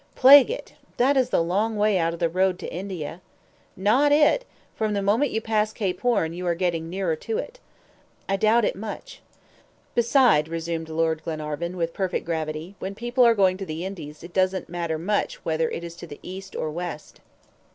[0.15, 0.73] "Plague it!
[0.97, 3.21] That is a long way out of the road to India."
[3.75, 4.45] "Not it!
[4.73, 7.59] From the moment you pass Cape Horn, you are getting nearer to it."
[8.27, 9.21] "I doubt it much."
[9.93, 14.33] "Beside," resumed Lord Glenarvan, with perfect gravity, "when people are going to the Indies it
[14.33, 17.19] doesn't matter much whether it is to the East or West."